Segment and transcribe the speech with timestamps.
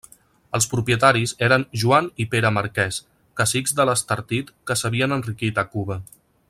[0.57, 2.99] Els propietaris eren Joan i Pere Marquès,
[3.43, 6.05] cacics de l'Estartit que s'havien enriquit a Cuba.